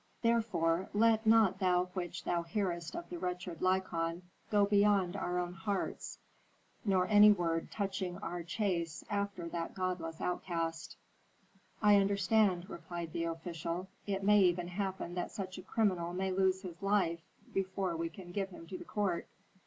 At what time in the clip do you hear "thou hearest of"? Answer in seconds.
2.23-3.07